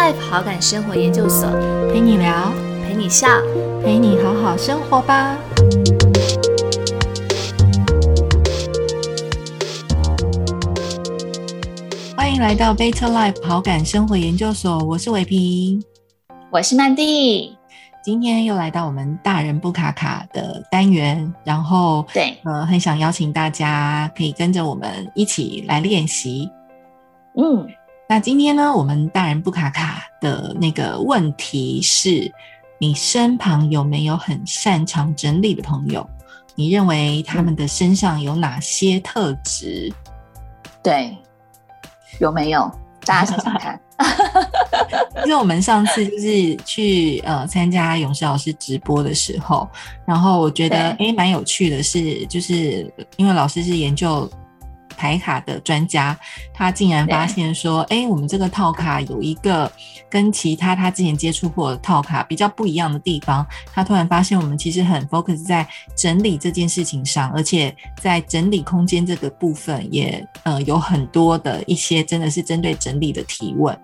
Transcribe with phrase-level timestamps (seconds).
[0.00, 1.46] Life 好感生活研究所，
[1.92, 2.50] 陪你聊，
[2.82, 3.28] 陪你笑，
[3.84, 5.36] 陪你好好生活吧。
[12.16, 15.84] 欢迎来到 Better Life 好感生活研究所，我是伟平，
[16.50, 17.54] 我是曼蒂。
[18.02, 26.48] 今天又来到我们大人不卡卡的单元，然后对，呃，很想邀请大家可以跟着我们一起来练习。
[27.36, 27.64] 嗯，
[28.10, 32.28] 那今天呢，我们大人不卡卡的那个问题是：
[32.76, 36.04] 你身旁有没有很擅长整理的朋友？
[36.56, 39.92] 你认为他们的身上有哪些特质？
[40.82, 41.16] 对，
[42.18, 42.68] 有没有？
[43.04, 43.80] 大家想想看。
[45.24, 49.68] 因为我们上次就是去呃参加勇士老师直播的时候，
[50.04, 54.28] 然后我觉得诶蛮有趣的是，就是因为老师是研究
[55.00, 56.14] 牌卡的专家，
[56.52, 59.72] 他竟然发现说，哎，我们这个套卡有一个
[60.10, 63.46] 跟其他他之前接触过的套卡比较不一样的地方。
[63.72, 73.74] 他突然发现我们其实很 focus 在整理这件事情上，而且在整理空间这个部分也呃有很多的一些真的是针对整理的提问。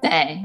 [0.00, 0.42] 对，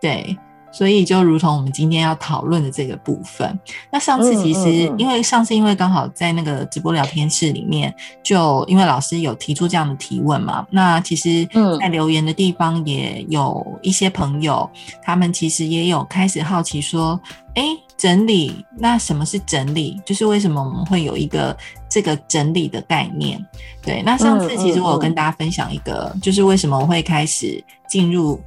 [0.00, 0.36] 对，
[0.72, 3.58] 所以就如同我们今天要讨论的这个部分，
[3.90, 11.46] 那上次其实因为上次因为刚好在那个直播聊天室里面，就因为老师有提出这样的提问嘛，那其实，
[11.80, 14.68] 在留言的地方也有一些朋友，
[15.02, 17.20] 他们其实也有开始好奇说，
[17.54, 17.62] 哎，
[17.96, 20.00] 整理，那什么是整理？
[20.06, 21.56] 就是为什么我们会有一个
[21.88, 23.44] 这个整理的概念？
[23.82, 28.40] 对，那上次其实我有跟大家分享一个，就是为什么我会开始进入。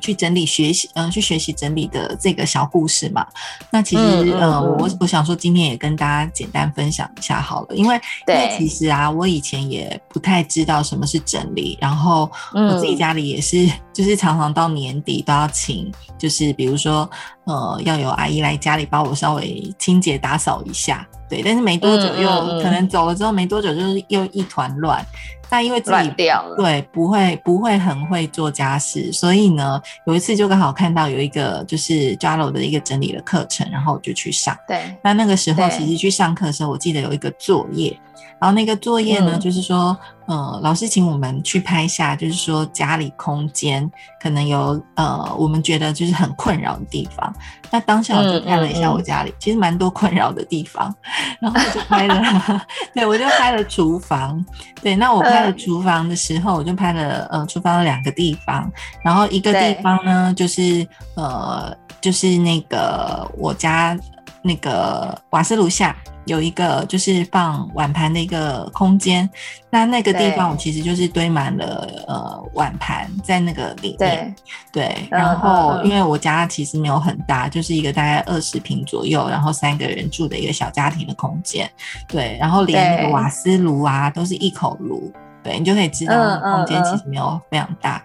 [0.00, 3.26] 去整理学习，嗯，去学习整理的这个小故事嘛。
[3.70, 7.74] 那其实，呃，我我想说，今天也跟大家简单分享一下好了。
[7.74, 11.78] 因为，因为，其实啊，我以前也不太知道什么是整理。
[11.80, 17.08] 然后，我自己家里也是， 就是常常到年底都要请，就是比如说，
[17.44, 21.06] 呃，要有阿姨来家里帮我稍微清洁打扫一下。
[21.28, 22.30] 对，但是没多久又
[22.62, 25.04] 可能走了之后没多久就是又一团乱。
[25.48, 26.10] 但因为自己
[26.56, 34.56] 对不会不会很会做家事，所以呢，有一次就刚好看到有一个就是 Jalo 的一个整理的课程，然后我就去上。
[34.66, 37.98] 对，那那个时候其实去上课的时候，我记得有一个作业。
[38.38, 39.96] 然后那个作业呢，就是说，
[40.26, 43.90] 呃，老师请我们去拍下，就是说家里空间
[44.20, 47.34] 可能有呃，我们觉得就是很困扰的地方。
[47.70, 50.94] 那当下我就看了一下我家里，其实蛮多困扰的地方，
[51.40, 52.62] 然后我就拍了，
[52.94, 54.44] 对我就拍了厨房。
[54.82, 58.70] 对，那我拍了厨房的时候，我就拍了呃厨房的两个地方，
[59.02, 60.86] 然后一个地方呢，就是
[61.16, 63.98] 呃，就是那个我家
[64.42, 65.96] 那个瓦斯炉下。
[66.26, 69.30] 有一个就是放碗盘的一个空间，
[69.70, 74.34] 那那个地方我其实就是堆满了呃碗盘在那个里面，
[74.72, 81.70] 对，然后因为我家其实没有很大，就是一个大概二十平左右，然后三个人住的一个小家庭的空间，
[82.08, 85.12] 对，然后连那个瓦斯炉啊都是一口炉，
[85.46, 88.02] 对你就可以知道空间其实没有非常大。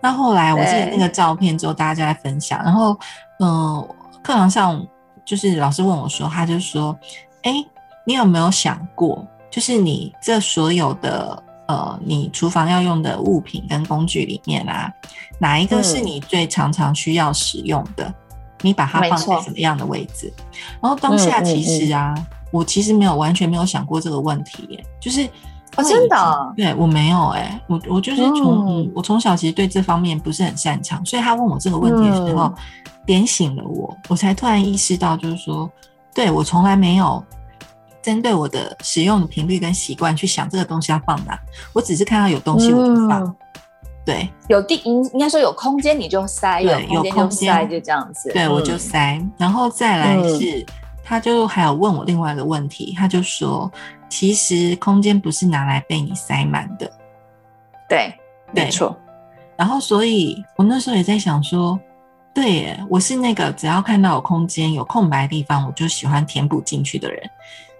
[0.00, 2.98] 那后来我记得那个照片之后，大家就在分享，然后
[3.40, 3.86] 嗯，
[4.22, 4.80] 课堂上
[5.24, 6.96] 就是老师问我说，他就说。
[7.46, 7.52] 哎，
[8.06, 14.90] 你有没有想过，就是你这所有的呃，你厨房要用的物品跟工具里面啊，
[15.38, 18.10] 哪一个是你最常常需要使用的？
[18.62, 20.32] 你把它放在什么样的位置？
[20.80, 22.14] 然后当下其实啊，
[22.50, 25.28] 我其实没有完全没有想过这个问题，耶，就是
[25.76, 32.52] 哦，真的，对我没有哎，我我就是从我从小其实对这方面不是很擅长，所以他问我这个问题的时候，
[33.04, 35.70] 点醒了我，我才突然意识到，就是说。
[36.16, 37.20] 对我从来没有
[38.00, 41.36] 针对我的使用的频率跟习惯去想这个东西要放哪，
[41.72, 43.34] 我只是看到有东西我就放。
[44.04, 48.30] 对，有地应应该说有空间你就塞，有空间就塞，就这样子。
[48.32, 49.20] 对，我就塞。
[49.36, 50.64] 然后再来是，
[51.04, 53.70] 他就还有问我另外一个问题，他就说，
[54.08, 56.90] 其实空间不是拿来被你塞满的。
[57.88, 58.12] 对，
[58.52, 58.98] 没错。
[59.56, 61.78] 然后，所以我那时候也在想说。
[62.34, 67.30] 对，我是那个只要看到有空间、有空白的地方，我就喜欢填补进去的人。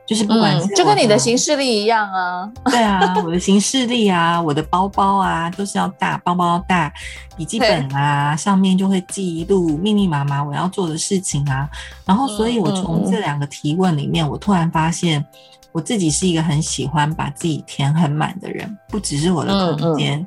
[0.06, 2.50] 就是不管是就跟你的行事历一样啊。
[2.66, 6.92] 对啊，我的行事历啊，我的包包啊，都是要大包包大，
[7.36, 11.68] 笔记本啊，上面就会记录密密麻麻我要做的事情啊。
[12.04, 15.24] 然后，所以我从这两个提问里面，我突然发现
[15.72, 20.26] 我自己是一个很喜欢把自己填很满的人，不只是我的空间，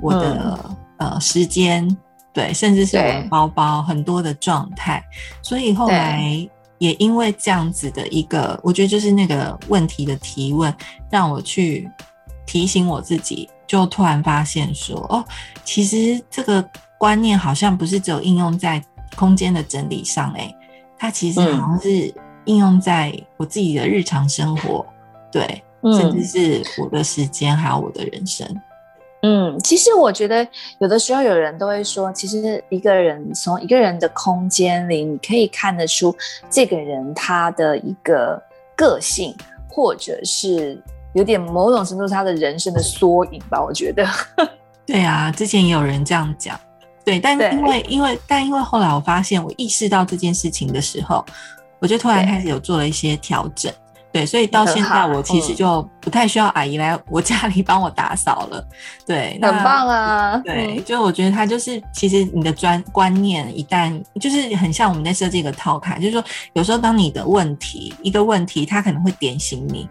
[0.00, 1.96] 我的呃时间。
[2.30, 5.02] 对，甚至是我的包包很多的状态，
[5.42, 6.48] 所以后来
[6.78, 10.74] 也因为这样子的一个，我觉得就是那个问题的提问，
[11.10, 11.88] 让我去
[12.46, 15.24] 提醒我自己，就突然发现说，哦，
[15.64, 16.64] 其实这个
[16.98, 18.82] 观念好像不是只有应用在
[19.16, 20.54] 空间的整理上，哎，
[20.96, 22.14] 它其实好像是
[22.44, 24.86] 应用在我自己的日常生活，
[25.30, 28.46] 对，甚至是我的时间还有我的人生。
[29.22, 30.46] 嗯，其实我觉得
[30.78, 36.14] 有的时候有人都会说，其实一个人从一个人的空间里，你可以看得出
[36.48, 38.40] 这个人他的一个
[38.76, 39.34] 个性，
[39.68, 40.80] 或者是
[41.14, 43.60] 有点某种程度他的人生的缩影吧。
[43.60, 44.06] 我觉得，
[44.86, 46.58] 对啊，之前也有人这样讲，
[47.04, 51.26] 对，但因为因为但因为后来我发现，我意识到这件事情的时候，
[51.80, 53.72] 我就突然开始有做了一些调整。
[54.10, 58.66] 对，所以到现在我其实就不太需要阿姨来我家里帮我打扫了。
[59.06, 60.38] 对，很棒啊。
[60.38, 66.24] 对，就我觉得他就是，其实你的专观念一旦就是很像我们在设计一个套卡，就是说
[66.54, 69.86] 有时候当你的问题一个问题，它可能会点醒你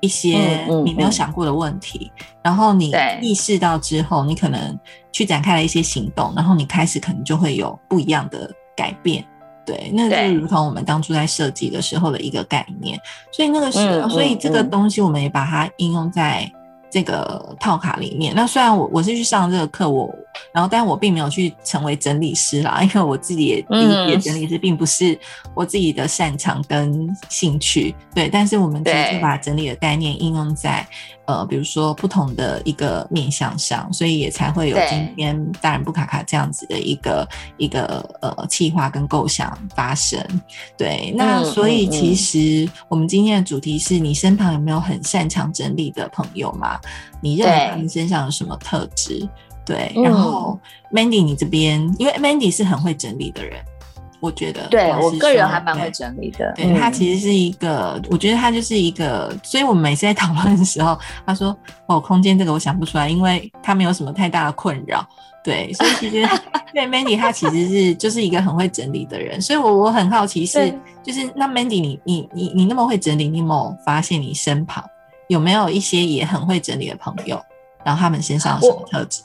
[0.00, 2.10] 一些你没有想过的问题，
[2.42, 4.76] 然后你意识到之后，你可能
[5.12, 9.24] 去展开了一些行动，然后你开始可能就会有不一样的改变。
[9.64, 12.98] 对，那就如同我们当初在设计的时候的一个概念，
[13.30, 16.50] 所以那个是，所以这个东西我们也把它应用在。
[16.92, 20.14] 这个套卡里面，那虽然我我是去上这个课，我
[20.52, 25.18] 然后，但我并没有去成为整理师啦，因为我自己也理解整理师并不是
[25.54, 28.28] 我自己的擅长跟兴趣，对。
[28.28, 28.92] 但是我们就
[29.22, 30.86] 把整理的概念应用在
[31.32, 37.26] 呃，比如说不同的一个面向上，所以也才会有今天大人不卡卡这样子的一个
[37.56, 40.22] 一个呃计划跟构想发生。
[40.76, 46.78] 对，那所以其实我们今天的主题是你身旁有没有很擅长整理的朋友嘛？
[47.22, 49.26] 你认为他们身上有什么特质？
[49.64, 50.58] 对，然后
[50.92, 53.64] Mandy，你这边因为 Mandy 是很会整理的人，
[54.22, 56.52] 我觉得，对我个人还蛮会整理的。
[56.54, 60.96] 对他其实是一个，我觉得他就是一个，所以我们每次在 讨论的时候，
[61.26, 61.54] 他说
[61.86, 65.04] 哦，空间这个我想不出来，因为他没有什么太大的困扰。
[65.42, 66.24] 对，所以其实
[66.72, 70.72] 对 Mandy 他其实是就是一个很会整理的人，所以我我很好奇是，
[71.02, 74.84] 就是那 Mandy 你你你你那么会整理，你有没有发现你身旁？
[75.28, 77.42] 有没有一些也很会整理的朋友？
[77.84, 79.22] 然后他们身上有什么特质？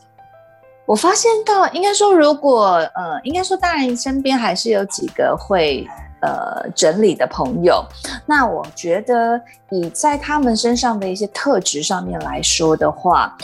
[0.88, 5.86] 我发现到，应该说，如果呃，应该说，当然身边还是有几个会
[6.22, 7.86] 呃整理的朋友。
[8.26, 9.40] 那我觉得，
[9.70, 13.36] 以在他们身上的一些特质上面来说的话，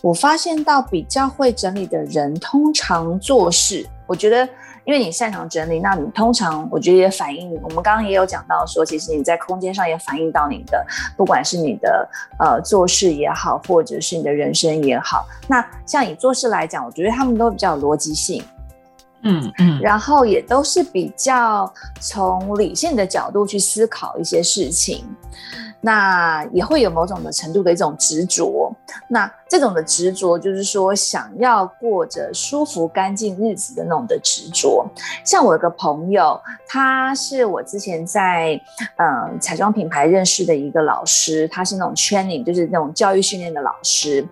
[0.00, 4.48] 我发现到比较会整理的人，通常做事，我觉得。
[4.86, 10.86] 因为你擅长整理，那你通常我觉得也反映，我们刚刚也有讲到说，其实你在空间上也反映到你的，
[11.16, 15.26] 不管是你的呃做事也好，或者是你的人生也好。
[15.48, 18.40] 那像以做事来讲，我觉得他们都比较有逻辑性，
[19.22, 21.68] 嗯嗯，然后也都是比较
[22.00, 25.04] 从理性的角度去思考一些事情。
[25.80, 28.74] 那也会有某种的程度的一种执着，
[29.08, 34.86] 那这种的执着就是说想要过着舒服干净日子的那种的执着。
[35.24, 38.60] 像我有个朋友，他是我之前在
[38.96, 44.26] 嗯彩妆品牌认识的一个老师，他是那种 training，就是那种教育训练的老师。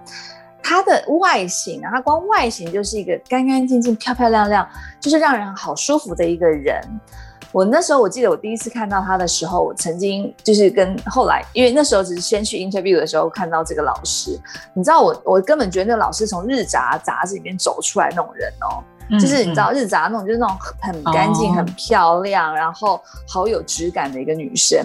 [0.63, 4.67] 他的外形啊，他光外形就是一个干干净净、漂漂亮亮，
[4.99, 6.81] 就是让人好舒服的一个人。
[7.55, 14.37] 我那时候我记得我第一次看到他的时候，我曾经就是跟后来，因为那时候只是先去 interview 的时候看到这个老师，
[14.75, 18.83] 你知道我我根本觉得那个老师从日杂杂志里面走出来那种人哦。
[19.13, 24.79] 就是你知道日杂那种，就是那种很干净、很漂亮，然后好有质感的一个女生。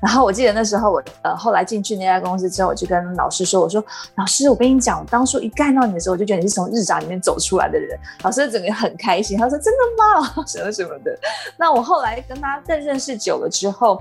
[0.00, 3.84] 然后我记得那时候我呃后来进去那家公司之后，我就跟老师说：“我说
[4.16, 10.34] 老师，我跟你讲，我当初一看到你的时候，我就觉得你是从日杂里面走出来的人。”老师整个很开心，他说：“真的吗？
[10.46, 11.16] 什么什么的。”
[11.58, 14.00] 那我后来跟他更认识久了之后，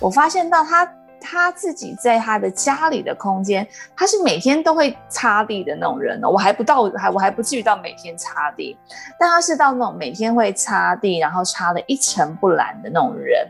[0.00, 0.88] 我发现到他。
[1.28, 3.66] 他自己在他的家里的空间，
[3.96, 6.28] 他是每天都会擦地的那种人哦。
[6.30, 8.78] 我还不到，还我还不至于到每天擦地，
[9.18, 13.46] 但他是到那种每天会擦地，然后擦的一尘不染的那种人。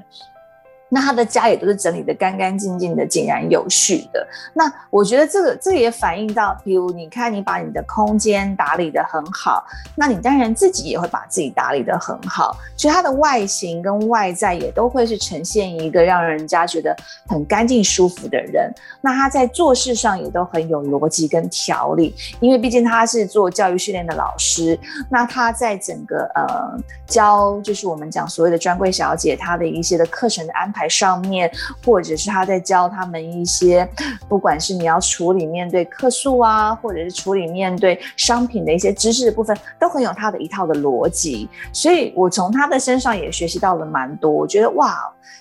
[0.88, 4.25] 那他的家也都是整理的干干净净的、井然有序的。
[4.55, 9.66] 那我觉得这个这也反映到，比如你看你把你的空间打理的很好，
[9.97, 18.73] 那你当然自己也会把自己打理的很好，所以它的外形跟外在也都会是呈现一个让人家觉得很干净舒服的人。
[19.00, 24.78] 那他在做事上也都很有逻辑跟条理，因为毕竟他是做教育训练的老师，
[25.11, 26.78] 那他在整个呃
[27.09, 30.75] 教就是我们讲所谓的专柜小姐，她的一些的课程的安排。
[30.76, 31.50] 台上面，
[31.83, 33.88] 或者是他在教他们一些，
[34.28, 41.49] 不管是你要处理面对客诉啊，或者是处理面对商品的一些知识的部分，都很有他的一套的逻辑。
[41.73, 44.30] 所以我从他的身上也学习到了蛮多。
[44.30, 44.95] 我觉得哇，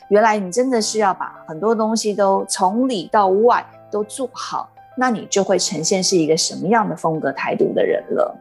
[0.07, 8.37] 原来你真的是要把很多东西都从里到外都做好，那你就会呈现是一个什么样的风格态度的人了。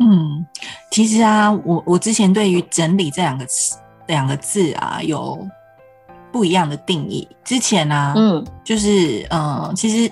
[0.00, 0.44] 嗯，
[0.90, 5.38] 其实啊，我我之前对于整理这两个词两个字啊有
[6.32, 7.28] 不一样的定义。
[7.44, 10.10] 之前呢，嗯，就是嗯，其实。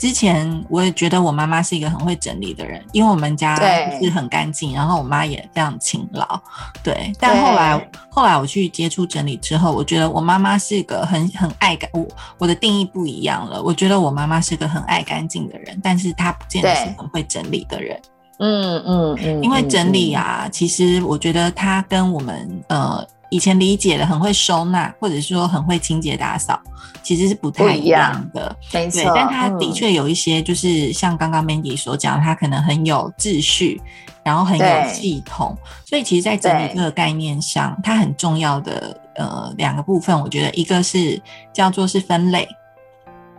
[0.00, 3.54] 之前我也觉得我妈妈是一个很会整理的人，因为我们家
[4.00, 6.40] 是很干净，然后我妈也非常勤劳，
[6.82, 7.12] 对。
[7.20, 12.08] 但后来后来我去接触整理之后，我觉得我妈妈是一个很很爱干，我
[12.38, 13.62] 我的定义不一样了。
[13.62, 18.00] 我觉得我妈妈是个很爱干净的人，但是她不见得是很会整理的人。
[18.38, 23.06] 嗯嗯嗯，因为整理啊，其实我觉得它跟我们呃。
[23.30, 26.60] 以前理解的很会收纳，或者是说很会清洁打扫，
[27.02, 28.54] 其实是不太一样的。
[28.72, 33.80] 没错，但他的确有一些，就是像刚刚 Mandy 所讲，他可能很有秩序，
[34.24, 35.56] 然后很有系统。
[35.86, 41.20] 所以其实，在整理这个概念上，它很重要的呃两个部分，我觉得一个是
[41.52, 42.48] 叫做是分类，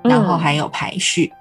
[0.03, 1.31] 然后还有排序。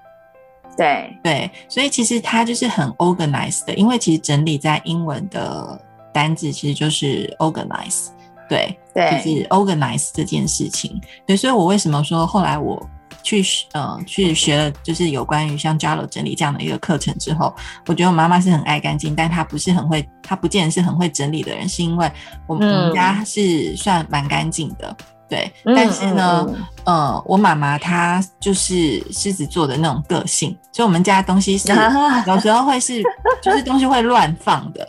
[0.77, 5.81] 对对，所以其实它就是很 organized 的，因为其实整理在英文的
[6.13, 8.09] 单字其实就是 organize。
[8.51, 11.01] 对，对就是 organize 这件事情。
[11.25, 12.85] 对，所以我为什么说后来我
[13.23, 17.55] 去呃去学了，就是有关于像 Jalo 整理这样的一个课程之后，
[17.87, 22.11] 我觉得我妈妈是很爱干净，但她不是很会，她不见得是很会整理的人，是因为
[22.49, 24.97] 我们家是算蛮干净的。
[25.29, 26.45] 对，但是呢，
[26.83, 31.69] 呃，我妈妈她就是狮子座的那种个性，所以我们家东西是
[32.27, 33.01] 有时候会是
[33.41, 34.89] 就是东西会乱放的，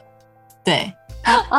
[0.63, 0.91] 对。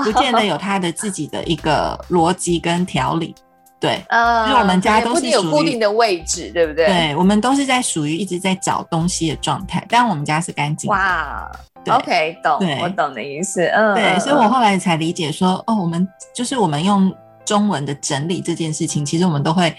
[0.05, 3.35] 不见得有他的自己的一个逻辑跟条理，
[3.79, 6.87] 对，呃，因为我们家都是有固定的位置，对不对？
[6.87, 10.91] 对，我们都是在属于一直在找东西的状态，但我们家是干净。
[10.91, 11.51] 哇
[11.87, 17.13] ，OK，懂，我懂的意思，嗯，对，所以我后来才理解说，哦，我们就是我们用
[17.45, 19.75] 中文的整理这件事情，其实我们都会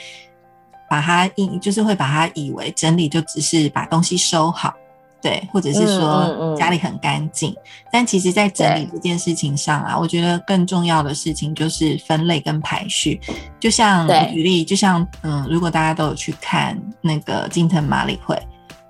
[0.89, 4.73] 把它应，就是会把它以为整理就只是把东西收好。
[5.23, 7.55] 对，或者是说家里很干净，
[7.89, 13.21] 但其实，在整理这件事情上啊，我觉得更重要的事情就是分类跟排序。
[13.57, 18.37] 就像举例，就像嗯，如果大家都有去看那个金藤马里会。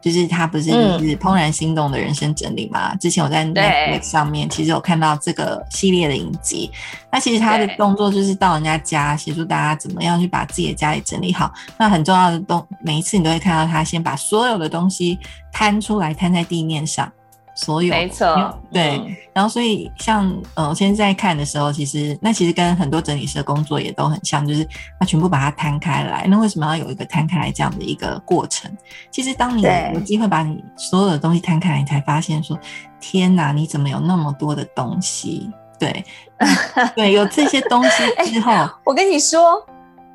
[0.03, 2.93] 就是他不是就是怦然心动的人生整理嘛？
[2.95, 6.69] 之前我在 Netflix 上面其实有看到这个系列的影集。
[7.09, 11.53] 那其实他的动作就是到人家家协助大家怎么样去把自己的家里整理好。
[11.77, 15.17] 那很重要的东，每一次你都会看到他先把所有的东西
[15.53, 17.09] 摊出来，摊在地面上。
[17.55, 18.25] 所有没错，
[18.71, 18.99] 对，
[19.31, 24.67] 然后所以像呃，我现在在看的时候，其实那其实跟很多整理师的工作也都很像，就是
[24.99, 26.25] 他全部把它摊开来。
[26.27, 28.75] 那为什么要有一个摊开来这样的一个过程？
[29.11, 29.61] 其实当你
[29.93, 32.57] 有机会把你所有的东西摊开来，你才发现说，
[32.99, 35.51] 天哪，你怎么有那么多的东西？
[35.77, 36.03] 对，
[36.95, 38.51] 对，有这些东西之后，
[38.83, 39.63] 我跟你说，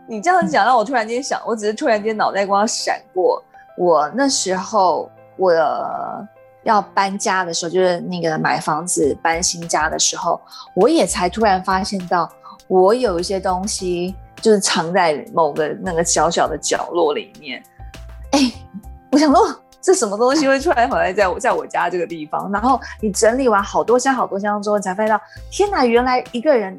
[0.09, 3.41] 你这样讲让我突然间想，我只是突然间脑袋光闪过，
[3.77, 5.53] 我那时候我。
[6.65, 10.41] 要搬家的时候，就是那个买房子搬新家的时候，
[10.75, 12.31] 我也才突然发现到，
[12.67, 17.63] 我有一些东西就是藏在某个那个小小的角落里面。
[18.33, 18.53] 哎，
[19.11, 22.51] 我想说，这什么东西会突然回来在我在我家这个地方？
[22.53, 26.79] 然后你整理完好多箱好多箱之后，才发现到，天哪，原来一个人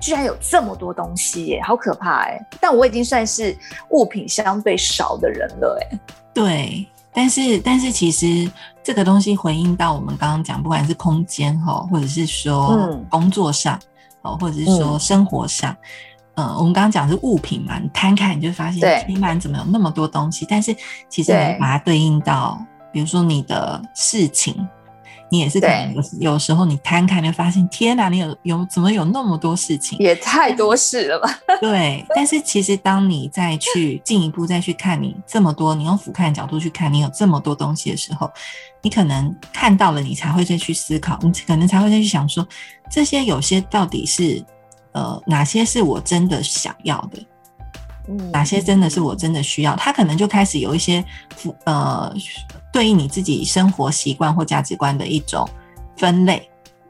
[0.00, 2.40] 居然有这么多东西耶，好可怕哎！
[2.60, 3.56] 但我已经算是
[3.90, 5.98] 物品相对少的人了哎。
[6.34, 8.48] 对，但是但是其实。
[8.80, 13.78] 这个东西回应到我们刚刚讲，不管是空间哈，或者是说工作上，
[14.22, 15.76] 哦，或者是说生活上，
[16.36, 20.46] 嗯，我们刚刚讲是物品嘛，你摊开你就发现，平板，怎么有那么多东西？
[20.48, 20.74] 但是
[21.06, 22.58] 其实你把它对应到，
[22.90, 24.66] 比如说你的事情。
[25.30, 29.98] 你也是可能有有时候你摊开，你会发现天哪，你有有怎么有那么多事情？
[29.98, 31.38] 也太多事了吧？
[31.60, 32.04] 对。
[32.14, 38.30] 但是其实当你再去进一步再去看你这么多，你用俯瞰角度去看你有这么多东西的时候，
[38.82, 42.46] 你可能看到了，你才会再去思考，你可能才会再去想说，
[42.90, 44.44] 这些有些到底是
[44.92, 47.22] 呃哪些是我真的想要的，
[48.08, 49.76] 嗯，哪些真的是我真的需要？
[49.76, 51.04] 他可能就开始有一些
[51.64, 52.12] 呃。
[52.70, 55.48] 对应你自己生活习惯或价值观的一种
[55.96, 56.48] 分类，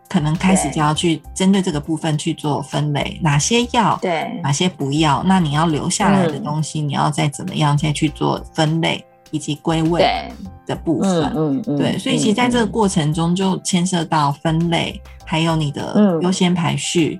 [0.08, 5.22] 可能开始就要去针对这个部分去做分类，哪些要，对，哪些不要。
[5.22, 10.28] 那你要留下来的东西，你要再怎么样再去做分类以及归位
[10.66, 11.32] 的部分。
[11.36, 11.96] 嗯嗯，对。
[11.96, 17.18] 所以其实在这个过程中，就牵涉到分类，还有你的优先排序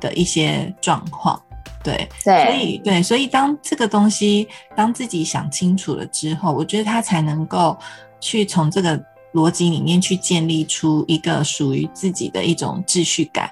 [0.00, 1.40] 的一些状况。
[2.24, 7.76] 对，所以对，所以当这个东西当自己想清楚了之后，我觉得他才能够
[8.20, 9.00] 去从这个
[9.34, 13.50] 逻辑里面去建立出一个属于自己的一种秩序感，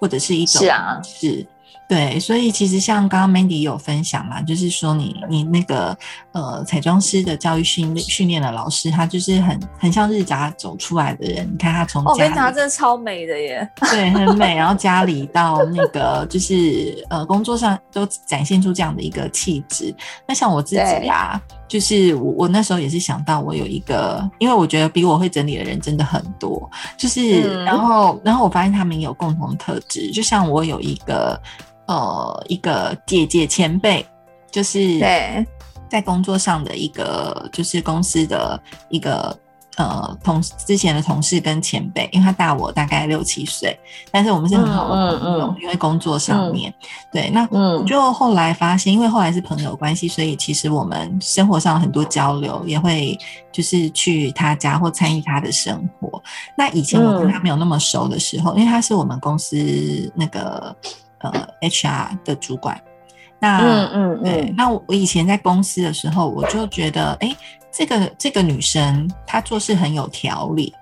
[0.00, 1.46] 或者是一种是啊，是，
[1.88, 5.96] 对，所以其实像刚刚 Mandy 有分享嘛，就是说你你那个
[6.32, 11.50] 呃彩妆师的教育训练训练的老师，他就是很很像日杂走出来的人。
[11.50, 14.54] 你看他从哦，日杂真的超美的耶，对，很美。
[14.54, 19.94] 然后家里到那个就是呃工作上都展现出这样的一个气质。
[20.26, 31.40] 那像我自己啊，就是我我那时候也是想到我有一个，因为我觉得比我会整理的人真的很多，就是然后然后我发现他们有共同特质，就像我有一个。
[31.90, 34.04] 呃，一个姐姐前辈，
[34.50, 35.42] 就是对，
[35.88, 39.34] 在工作上的一个，就是公司的一个
[39.78, 43.78] 呃同之前的同事跟前辈，因为他大我大概六七岁，
[44.10, 46.72] 但是我们是很好的朋友，因为工作上面，
[47.10, 53.16] 对，那我就后来发现，因为后来是朋友关系，所以其实我们生活上很多交流，也会
[53.50, 56.22] 就是去他家或参与他的生活。
[56.56, 60.76] 那以前我跟他没有那么熟的时候，因为他是我们公司那个。
[61.20, 61.32] 呃
[61.62, 62.80] ，HR 的主管，
[63.40, 67.36] 那嗯嗯嗯，那我我以前在公司的时候，我就觉得，哎，
[67.72, 70.72] 这个这个女生她做事很有条理。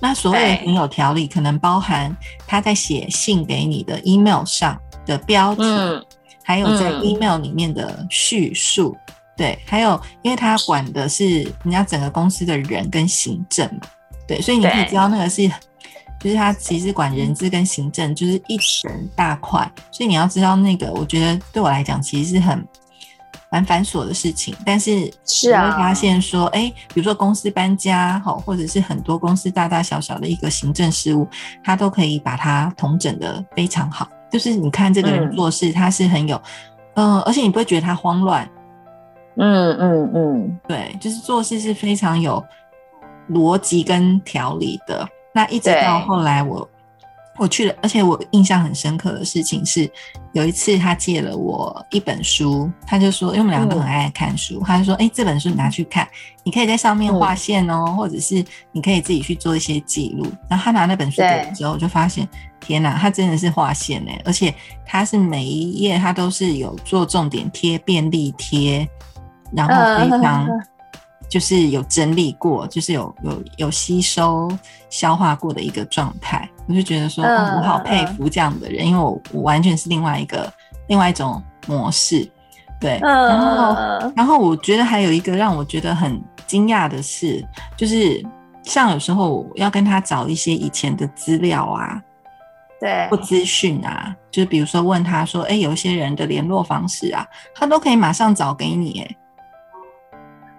[0.00, 2.14] 那所谓很有条理，可能包含
[2.46, 5.62] 她在写信给你的 email 上的标题，
[6.44, 8.96] 还有在 email 里面的叙述，
[9.36, 13.80] 对，还有因为她管的是人家整个公司的人跟行政嘛，
[14.26, 15.50] 对，所以你可以知道那个是。
[16.20, 22.66] 就是他其实管人资跟行政，就是一整大块，所以你要知道那个，我觉得对我来讲其实是很
[23.50, 24.54] 蛮繁琐的事情。
[24.64, 31.26] 但是是啊，会发现说，哎，比如说公司搬家，哈，或者是很多公司大大小小的一个行政事务，
[31.62, 34.08] 他都可以把它统整的非常好。
[34.30, 36.40] 就是你看这个人做事，他是很有，
[36.94, 38.48] 嗯，而且你不会觉得他慌乱。
[39.36, 42.44] 嗯嗯嗯，对，就是做事是非常有
[43.30, 45.08] 逻辑跟条理的。
[45.32, 46.68] 那一直到后来，我
[47.38, 49.90] 我去了，而且我印象很深刻的事情是，
[50.32, 56.06] 有一次他借了我一本书，他就说，因为我们两个都很爱看书，他就说，哎，这本书你拿去看，
[56.42, 60.26] 你可以在上面画线哦，或者是你可以自己去做一些记录。
[60.50, 62.28] 然后他拿那本书给我之后，我就发现，
[62.60, 68.88] 天哪，他真的是画线哎，而且他是每一页他都是有做重点贴、便利贴，
[69.52, 70.48] 然后非常。
[71.30, 74.50] 就是有整理过，就是有有有吸收
[74.88, 80.52] 消化过的一个状态，我就觉得说，我好佩服这样的人，因为我我完全是另外一个
[80.88, 82.30] 另外一种模式，
[82.78, 87.42] 对，然后然后我觉得还有一个让我觉得很惊讶的是，
[87.74, 88.22] 就是
[88.62, 92.00] 像有时候要跟他找一些以前的资料啊，
[92.78, 99.16] 对，或资讯啊，就是比如说问他说，哎，有一些人的联络方式啊，他都可以马上找给你，哎。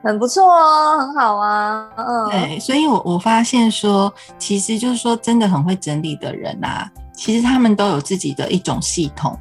[0.02, 9.38] 很不错哦，很好啊，嗯，对，所以我我发现说，其实就是说，真的很会整理的人啊，其实他们都有自己的一种系统，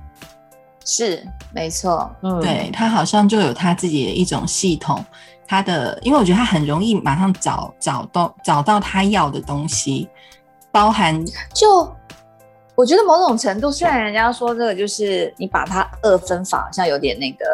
[0.84, 5.04] 是没错，嗯，对他好像就有他自己的一种系统，
[5.46, 10.08] 他的，因为我觉得他很容易马上找找到找到他要的东西，
[10.72, 11.88] 包含就
[12.74, 17.44] 我觉得某种程度，虽然人家说这个就是你把它二分法，好像有点那个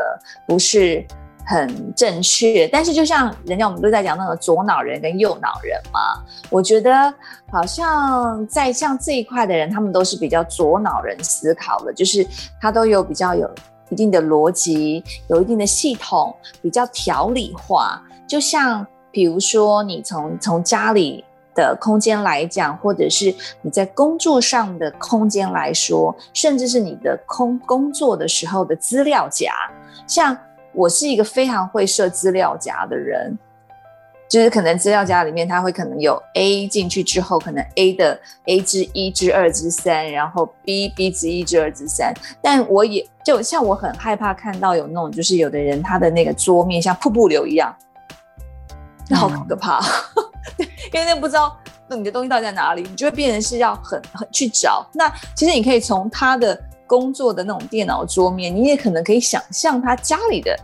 [0.46, 1.06] 不是。
[1.46, 7.12] 很正确，但是就像人家我们都在讲那个左脑人跟右脑人嘛，我觉得
[7.52, 12.26] 好像在像这一块的人，他们都是比较左脑人思考的，就是
[12.60, 13.50] 他都有比较有
[13.90, 18.02] 一定的逻辑，有一定的系统，比较条理化。
[18.26, 21.22] 就像比如说你从从家里
[21.54, 29.52] 的空间来讲，或者是你在工作上的空间来说，甚至是你的空工作的时候的资料夹，
[30.06, 30.34] 像。
[30.74, 33.38] 我是一个非常会设资料夹的人，
[34.28, 42.12] 就是可能资料夹里面它会可能有 A 进去之后，可能 A 的 A 之一之二之三，然后 B B 之一之二之三。
[42.42, 47.74] 但我也就像我很害怕看到有那种，就是有的人他的那个桌面像瀑布流一样，
[49.08, 49.80] 那好可怕，
[50.92, 51.56] 因为那不知道
[51.86, 54.84] 那你的东西到底在哪里，你就会变成是要很很去找。
[54.94, 56.60] 那其实你可以从他的。
[56.86, 60.56] 工作的那种电脑桌面，你也可能可以想象他家里的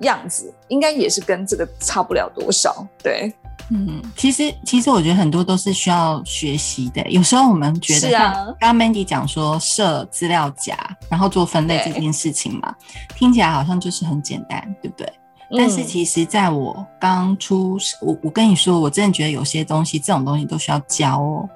[0.00, 2.86] 样子，应该也是跟这个差不了多少。
[3.02, 3.32] 对，
[3.70, 7.02] 嗯，其实其实我觉得很多都是需要学习的。
[7.10, 10.76] 有时候我们觉得，像刚刚 Mandy 讲说设资料夹，
[11.08, 12.74] 然后做分类这件事情嘛，
[13.14, 15.12] 听起来好像就是很简单，对不对？
[15.52, 21.48] 但是其实在我刚出，我我跟你说，我真的觉得有些东西，这种东西都需要教哦。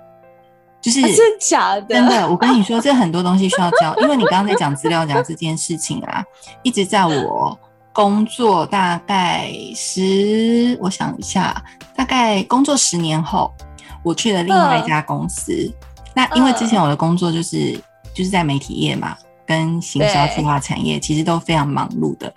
[0.85, 6.23] 就是真假的，真的，我跟你说，这很多东西需要教，因为你刚刚在讲资料夹这件事情啊，
[6.63, 7.59] 一直在我
[7.91, 11.65] 工作大概十，我想一下，
[11.97, 13.51] 大概工作十年后，
[14.03, 15.73] 我去了另外一家公司。
[16.15, 17.73] 那因为之前我的工作就是
[18.13, 19.17] 就是在媒体业嘛，
[19.47, 22.31] 跟行销计划产业，其实都非常忙碌的。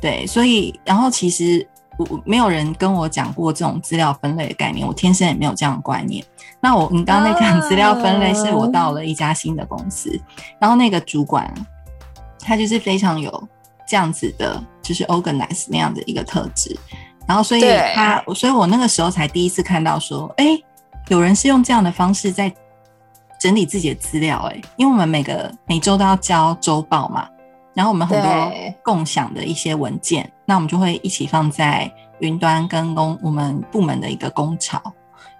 [0.00, 1.64] 对，所以然后其实
[2.10, 6.24] 我没有人跟我讲过这种资料分类的概念，我天生也没有这样的观念。
[6.60, 10.20] 那我你刚刚那讲资料分类，是我到了一家新的公司，
[10.58, 11.52] 然后那个主管
[12.38, 13.48] 他就是非常有
[13.86, 16.76] 这样子的，就是 organize 那样的一个特质。
[17.26, 17.62] 然后所以
[17.94, 20.58] 他，所以我那个时候才第一次看到说，哎，
[21.08, 22.52] 有人是用这样的方式在
[23.40, 27.28] 整理自己的资料，哎，因为我们每个每周都要交周报嘛。
[27.74, 34.80] 然后我们很多共享的一些文件，那我们就会一起放在云端跟工我们部门的一个工槽。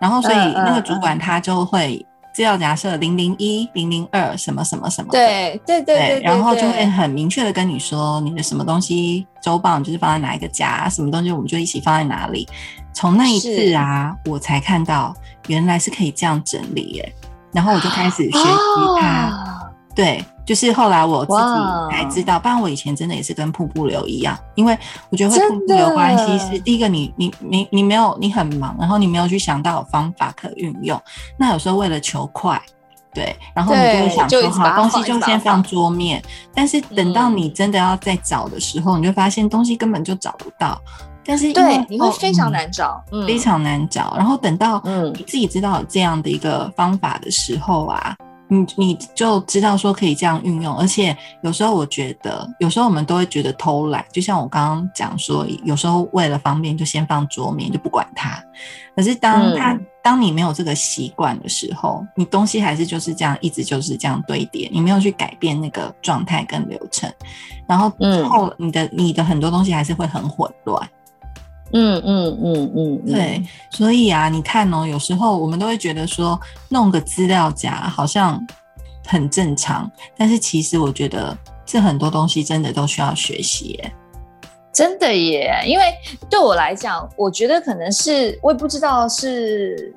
[0.01, 12.49] 然后所以那个主管他就会资料假设零零一零零二什么什么什么，对对对对，然后就会很明确的跟你说你的什么东西周报就是放在哪一个夹，什么东西我们就一起放在哪里。
[12.95, 15.15] 从那一次啊，我才看到
[15.47, 17.15] 原来是可以这样整理耶，
[17.53, 18.45] 然后我就开始学习
[19.01, 20.25] 它，对。
[20.45, 24.77] 就是后来我自己才知道，不然我以前真的也是跟瀑布流一样，因为
[25.09, 31.01] 我觉得会瀑布流关系是第一个，你你你你没有你很忙，然后你没有去想到方法可运用，
[31.39, 32.61] 那有时候为了求快，
[33.15, 36.21] 对，然后你就会想说好东西就先放桌面，
[36.53, 40.77] 但是等到你真的要再找的时候，你就发现东西根本就找不到，
[41.25, 48.17] 但是对你会非常难找，非常难找，然后等到你自己知道这样的一个方法的时候啊。
[48.53, 58.39] 你你就知道说可以这样运用，而且有时候我觉得，有时候我们都会觉得偷懒，就像我刚刚讲说，有时候为了方便就先放桌面就不管它。
[58.95, 67.11] 可是当他当你没有这个习惯的时候，你东西还是就是这样一直就是这样堆叠，你没有去改变那个状态跟流程，
[67.67, 67.91] 然后
[68.29, 70.87] 后你的你的很多东西还是会很混乱。
[71.73, 78.41] 嗯嗯嗯嗯，对，所以啊，你看哦，有时候我们都会觉得说弄个资料夹好像
[79.07, 83.93] 很正常，但是其实我觉得这很多东西真的都需要学习耶，
[84.73, 85.63] 真的耶。
[85.67, 85.85] 因为
[86.31, 89.95] 对我来讲，我觉得可能是我也不知道是。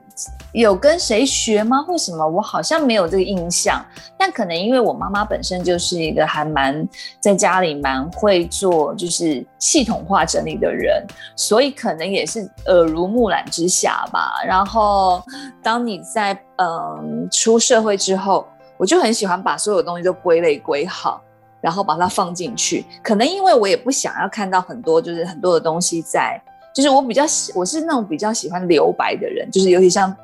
[0.54, 1.82] 有跟谁学吗？
[1.82, 2.26] 或什么？
[2.26, 3.86] 我好像没有这个印象。
[4.18, 6.88] 但可能因为我妈妈本身就是一个还蛮
[7.20, 14.36] 在家里蛮会做，就是系统化整理的人，所以可能也是耳濡目染之下吧。
[14.48, 15.22] 然后
[15.62, 21.22] 当你在嗯出社会之后，我就很喜欢把所有东西都归类归好，
[21.66, 22.86] 然后把它放进去。
[23.02, 26.40] 可能因为我也不想要看到很多，就是很多的东西在。
[26.76, 30.16] 就是我比较喜，我是那种比较喜欢留白的人，就是尤其像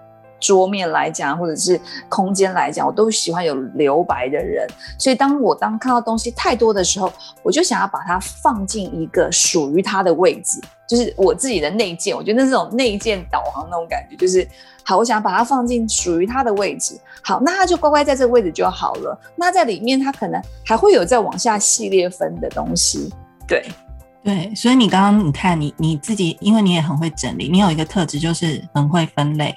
[0.42, 4.68] 桌面来讲，或者是空间来讲，我都喜欢有留白的人。
[4.98, 12.14] 所以当我当看到东西太多的时候，我就想要把它放进一个属于它的位置，就是我自己的内建。
[12.14, 14.46] 我觉得那种内建导航那种感觉，就是
[14.84, 17.00] 好，我想把它放进属于它的位置。
[17.22, 19.18] 好，那它就乖乖在这个位置就好了。
[19.36, 23.14] 那在里面，它可能还会有再往下系列分的东西，
[23.48, 23.64] 对。
[24.24, 29.52] 对，所以你刚刚你看你你自己，因为你也很会整理，你有一个特质就是很会分类。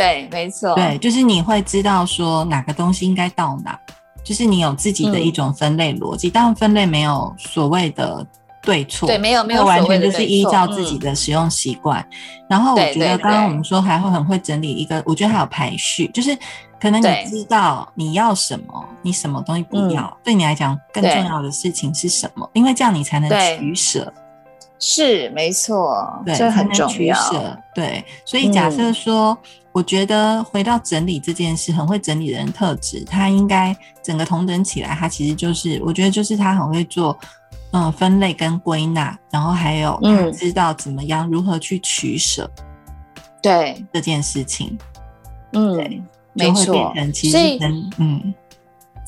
[0.00, 0.74] 对，没错。
[0.74, 3.78] 对，就是你会知道说哪个东西应该到哪，
[4.24, 6.28] 就是你有自己的一种分类逻辑。
[6.30, 8.26] 当然，分类没有所谓的
[8.62, 12.04] 对错，对，没有没有完全就是依照自己的使用习惯。
[12.48, 16.36] 然后我觉得刚刚我们说还会很会整理一个，我觉得还有排序，就是。
[16.82, 22.48] 可能你知道你要什么，你什么东西不要，对你来讲更重要的事情是什么？
[22.54, 24.10] 因为这样你才能取舍。
[24.78, 27.14] 是没错，这很重要。
[27.74, 29.36] 对，所以假设说，
[29.72, 37.18] 我觉得回到整理这件事，很会整理的人特质，他应该整个同等起来，他其实就是，我觉得就是他很会做，
[37.72, 42.50] 嗯，分类跟归纳，然后还有他知道怎么样如何去取舍。
[43.42, 44.78] 对这件事情，
[45.52, 45.76] 嗯。
[45.76, 46.02] 对
[46.32, 47.58] 没错，所以
[47.98, 48.32] 嗯，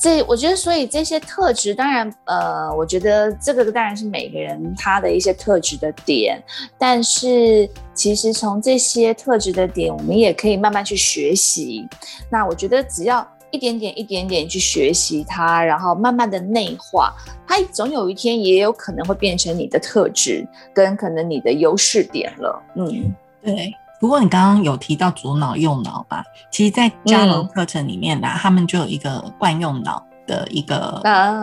[0.03, 6.43] 这我觉得，所以这些特质，当然，呃，我觉得这个当然是每个人他的一些特质的点，
[6.77, 11.87] 但是其实从这些特质的点，我们也可以慢慢去学习。
[12.29, 17.13] 那我觉得只要一点点、一点点去学习它，然后慢慢的内化，
[17.47, 22.61] 它总有一天也有可能会变成你的特质，跟可能你的优势点了。
[22.75, 23.73] 嗯，对。
[24.03, 26.25] 不过你刚刚有提到左脑右脑吧？
[26.51, 30.99] 其实，在加楼课程里面呢，他们就有一个惯用脑的一个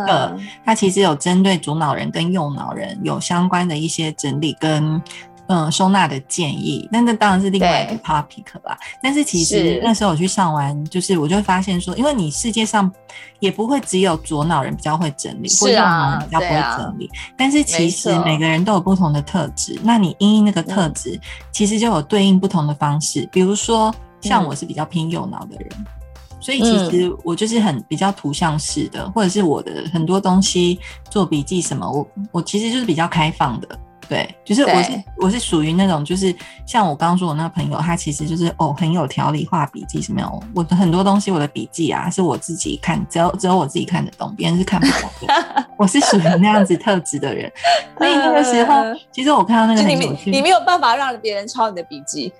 [0.06, 5.00] 呃，它其实有针对左脑人跟右脑人有相关的一些整理跟。
[5.52, 8.78] 嗯，收纳的建议，那那当然是另外一个 topic 啦。
[9.02, 12.88] 但是其实那时候我去上完，就是我就发现说，因为你世界上
[13.40, 17.10] 也不会只有左脑人比较会整理，或右脑人比较不会整理。
[17.36, 23.28] 但是其实每个人都有不同的特质，那你因那个特质，其实就有对应不同的方式。
[23.32, 25.68] 比如说，像我是比较偏右脑的人，
[26.38, 30.78] 所以其实我就是很比较图像式的，或者是我的很多东西
[31.10, 33.68] 做笔记什么，我我其实就是比较开放的。
[34.10, 36.34] 对，就是我是我是属于那种，就是
[36.66, 40.42] 像我刚刚说我那个朋友，他其实就是哦很有条理画笔记什么样。
[40.52, 45.66] 我的很多东西，我的笔记啊，是我自己看，只有只有我自己看得懂，别人是看不懂的。
[45.78, 47.48] 我是属于那样子特质的人，
[47.96, 49.88] 所以那个时候，其实我看到那个
[50.26, 52.32] 你没有办法让别人抄你的笔记，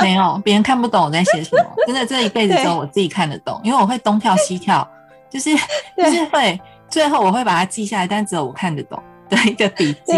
[0.00, 1.64] 没有，别人看不懂我在写什么。
[1.86, 4.88] 真的，这一辈子只有我自己看得懂，因为我会东跳西跳，
[5.28, 5.50] 就是
[5.98, 10.14] 就是会最后我会把它记下来，但只有我看得懂的一个笔记。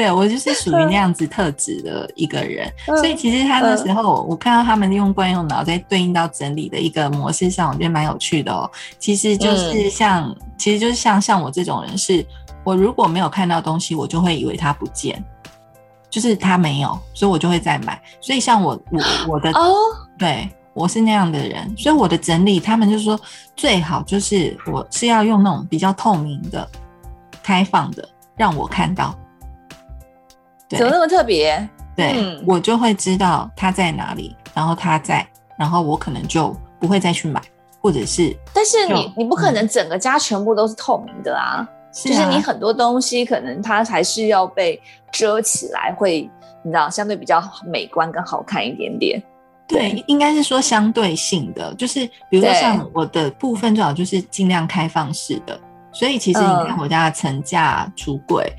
[0.00, 8.70] 对，我就是属于那样子特质的一个人，所以其实他那时候我看到他们用惯用脑在对应到整理的一个模式上，我觉得蛮有趣的哦。
[8.98, 12.24] 其实就是像，其实就是像像我这种人，是
[12.64, 15.22] 我如果没有看到东西，我就会以为它不见，
[16.08, 18.00] 就是它没有，所以我就会再买。
[18.22, 19.70] 所以像我我我的哦，
[20.18, 23.20] 对我是那样的人，所以我的整理，他们就说
[23.54, 26.66] 最好就是我是要用那种比较透明的、
[27.42, 29.14] 开放的，让我看到。
[30.78, 31.68] 怎么那么特别？
[31.96, 35.26] 对我就会知道它在哪里，然后它在，
[35.58, 37.42] 然后我可能就不会再去买，
[37.80, 44.80] 或者是，但是你你不可能整个家全部都是透明的啊，就是你很多东西可能它还是要被
[45.12, 46.30] 遮起来，会
[46.62, 49.22] 你知道相对比较美观跟好看一点点。
[49.66, 55.60] 对，应该是说相对性的，就是比如说像我的部分最好就是尽量开放式的，
[55.92, 58.50] 所以其实你看我家的层架、橱柜。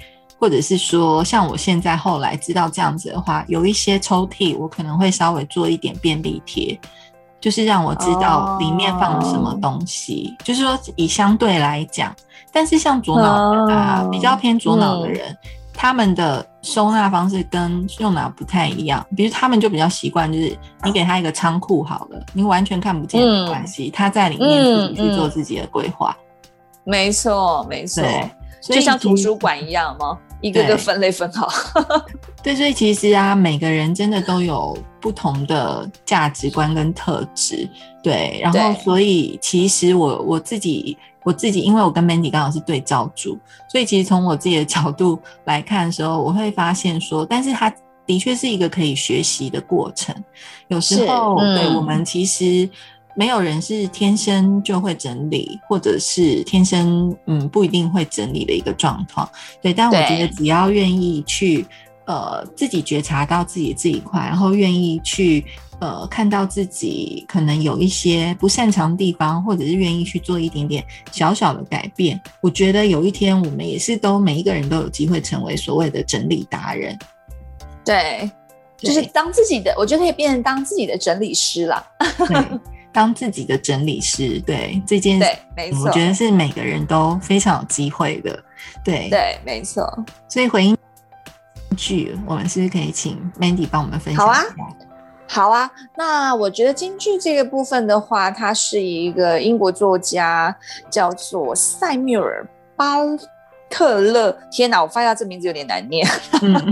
[0.42, 6.78] 或者是说，像我现在后来知道这样子的话，有一些抽屉我可能会稍微做一点便利贴，
[7.40, 10.36] 就是让我知道里面放了什么东西。
[10.44, 12.12] 就是说，以相对来讲，
[12.52, 15.38] 但是像左脑啊，比较偏左脑的人，
[15.76, 19.06] 他们的收纳方式跟右脑不太一样。
[19.16, 26.18] 比如他们就比较习惯，就是你给他一个仓库好了，你完全看不见没关系，他在里面自己去做自己的规划。
[26.84, 28.04] 没错，没错，
[28.60, 30.18] 就像图书馆一样吗？
[30.42, 31.48] 一个个分类分好，
[32.44, 37.70] 对，所以其实啊，每个人真的都有不同的价值观跟特质，
[38.04, 43.38] 对，然后所以其实我我自己我自己，因为我跟 Mandy 刚好是对照组，
[43.70, 47.74] 所以其实从我自己的角度来看的时候，我会发现说，但是他
[48.06, 50.16] 的确是一个可以学习的过程，
[50.68, 52.70] 有时候对我们其实。
[53.16, 59.30] 没有人是天生就会整理，或者是天生嗯不一定会整理的一个状况。
[59.62, 61.66] 对，但我觉得只要愿意去
[62.06, 65.46] 呃自己觉察到自己这一块，然后愿意去
[65.80, 76.98] 呃看到自己可能有一些不擅长的地方，或者是愿意去做一点点小小的改变，我觉得有一天我们也是都每一个人都有机会成为所谓的整理达人。
[77.84, 78.30] 对，
[78.78, 81.84] 就是当自己的，我觉得可以变成当自己的整理师了。
[82.94, 88.44] 当自己的整理师，对这件，对，没错，我觉得是每个人都非常有机会的，
[88.84, 89.92] 对，对，没错。
[90.28, 90.78] 所以回应
[91.78, 94.26] 句，我们是不是可以请 Mandy 帮我们分享？
[94.26, 94.44] 好啊，
[95.28, 95.72] 好啊。
[95.96, 100.54] 那我觉得京剧这个部分的话，它是一个英国作家
[100.90, 102.98] 叫做塞缪尔巴
[103.70, 104.38] 特勒。
[104.52, 106.06] 天哪，我发现这名字有点难念。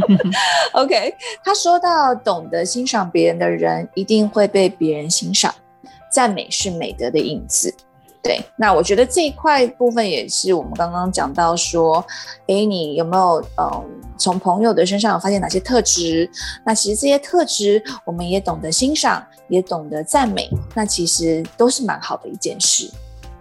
[0.74, 5.56] OK，他说到，懂得欣赏别人的人，一定会被别人欣赏。
[6.12, 7.74] 赞美是美德的影子，
[8.22, 8.42] 对。
[8.58, 12.06] 那我觉得这一块部分也是我们刚刚讲到说，
[12.48, 13.86] 诶，你有没有嗯，
[14.18, 16.30] 从朋友的身上发现哪些特质？
[16.66, 22.92] 那其实这些特质，我们也懂得欣赏，也懂得赞美，那其实都是蛮好的一件事。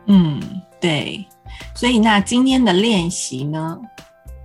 [0.07, 0.40] 嗯，
[0.81, 1.26] 对。
[1.74, 3.78] 所以那今天的练习呢？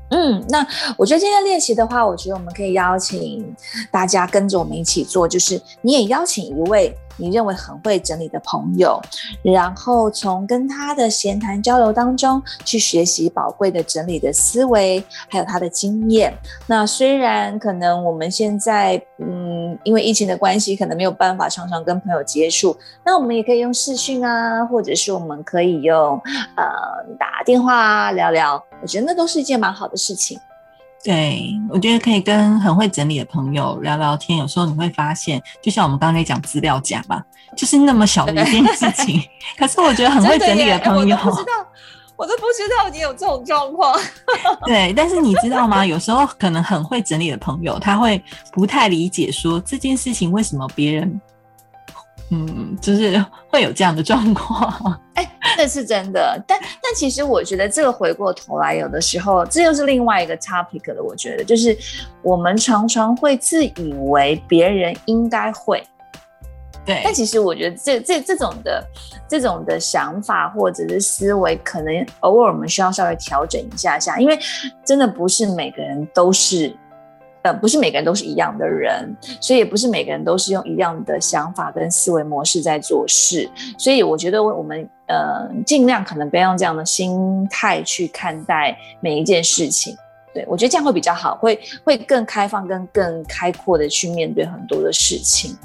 [0.09, 3.55] 嗯，那我觉得今天练习的话，我觉得我们可以邀请
[3.91, 6.95] 大家跟着我们一起做，就是你也邀请一位。
[7.17, 9.01] 你认为很会整理的朋友，
[9.43, 16.33] 然后从跟他的闲谈交流当中去学习宝贵的整理的思维，还有他的经验。
[16.67, 26.19] 那虽然可能我们现在嗯，因为疫情的关系，可能没有办法常常跟朋友接触，那我们也可以用视讯啊，或者是我们可以用
[26.55, 26.65] 呃
[27.19, 28.63] 打电话啊聊聊。
[28.81, 30.37] 我觉得那都是一件蛮好的事情。
[31.03, 34.39] 对，我觉得可以跟很会整理的朋友聊聊天。
[34.39, 37.21] 有时候你会发现，就像我们刚才讲资料夹嘛，
[37.57, 39.21] 就是那么小的一件事情。
[39.57, 41.51] 可是我觉得很会整理的朋友，我不知道，
[42.15, 43.93] 我都不知道你有这种状况。
[44.65, 45.85] 对，但是你知道吗？
[45.85, 51.21] 有时候可能很会整理的朋友，他会不太理解说这件事情为什么别人。
[52.29, 56.41] 嗯，就是会有这样的状况，哎，这是真的。
[56.47, 61.03] 但但其实我觉得这个回过头来，有的时候这又是另外一个 topic 了。
[61.03, 61.77] 我觉得就是
[62.21, 65.83] 我们常常会自以为别人应该会，
[66.85, 67.01] 对。
[67.03, 68.85] 但其实我觉得这这这种的
[69.27, 74.37] 这种的想法或者是思维，可能偶尔我们需要稍微调整一下下，因为
[74.85, 76.75] 真的不是每个人都是。
[77.43, 83.49] 呃，不是每个人都是一样的人，所以也不是每个人都是用一样的想法跟思维模式在做事。
[83.77, 89.95] 所以我觉得我们呃尽量可能不要用这样的心态去看待每一件事情。
[90.33, 95.55] 对我觉得这样会比较好，会会更开放跟更开阔的去面对很多的事情。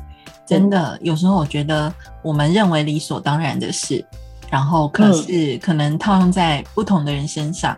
[0.45, 4.05] 真的，有时候我觉得我们认为理所当然的事，
[4.51, 7.77] 然后可是可能套用在不同的人身上。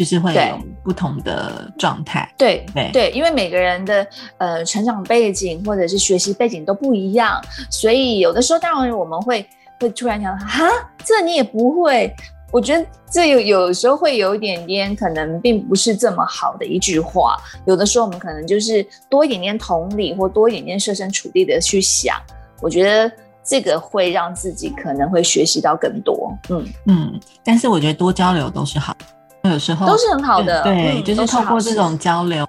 [0.00, 4.06] 就是会有不同的状态，对对对，因为每个人的
[4.38, 9.46] 呃成长背景或者是学习背景都不一样，所以有的时候当然我们会
[9.78, 10.70] 会突然想，哈，
[11.04, 12.10] 这你也不会。
[12.50, 17.36] 我觉得这有有时候会有一点点可能并不是这么好的一句话。
[17.66, 22.16] 有的时候我们可能就是多一点点同理，或多一点点设身处地的去想，
[22.62, 23.12] 我觉得
[23.44, 26.34] 这个会让自己可能会学习到更多。
[26.48, 28.96] 嗯嗯，但是我觉得多交流都是好。
[29.44, 32.46] 有时候都是很好的，对，就是透过这种交流，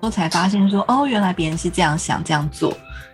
[0.00, 2.72] 都才发现说，哦，原来别人是这样想、这样做，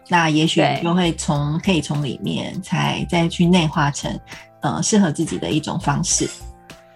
[0.08, 4.18] 那也许就会从可以从里面才再去内化成，
[4.60, 6.28] 呃，适合自己的一种方式。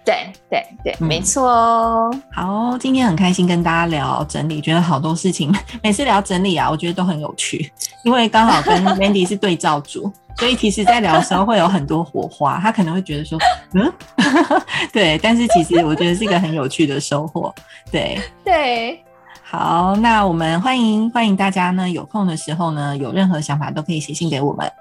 [0.05, 2.11] 对对对，没错哦。
[2.31, 7.71] 好，今天很开心跟大家聊整理，觉得好多事情， 每次聊整理啊，我觉得都很有趣，
[8.03, 10.11] 因为刚好跟 Mandy 是对照组。
[10.37, 13.37] 所以其实，在聊的时候会有很多火花，他可能会觉得说，
[13.75, 13.91] 嗯，
[14.93, 17.53] 对，但是其实我觉得是一个很有趣的收获，
[17.91, 19.03] 对，对，
[19.43, 24.71] 好，那我们欢迎欢迎大家呢，有空的时候呢，有任何想法都可以写信给我们。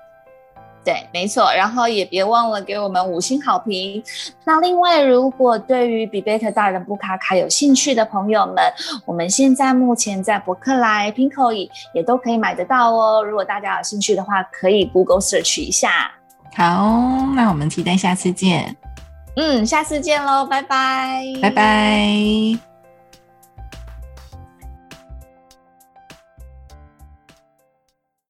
[0.85, 4.03] 对，没错，然后也别忘了给我们五星好评。
[4.45, 8.57] 那另外，如果对于比贝特大人布卡卡有兴趣的朋友们，
[9.05, 11.53] 我们现在目前在博客来、Pinko
[11.93, 13.23] 也都可以买得到哦。
[13.23, 16.11] 如果大家有兴趣的话，可以 Google search 一下。
[16.55, 16.91] 好，
[17.35, 18.75] 那我们期待下次见。
[19.37, 22.68] 嗯，下次见喽，拜拜，拜拜。